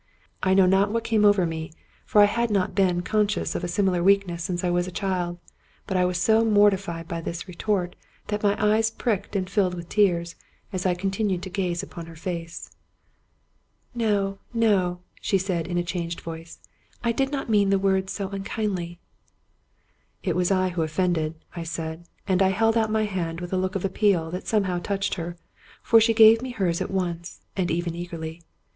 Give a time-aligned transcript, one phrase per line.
[0.41, 1.71] I know not what came over me,
[2.07, 4.91] for I had not been con scious of a similar weakness since I was a
[4.91, 5.37] child,
[5.85, 7.95] but I was so mortified by this retort
[8.29, 10.33] that my eyes pricked and filled with tears,
[10.73, 12.71] as I continued to gaze upon her face."
[14.03, 16.57] No, no," she said, in a changed voice;"
[17.03, 18.99] I did not mean the words unkindly."
[20.23, 23.57] "It was I who offended," I said; and I held out my hand with a
[23.57, 25.37] look of appeal that somehow touched her,
[25.83, 28.41] for she gave me hers at once, and even eagerly.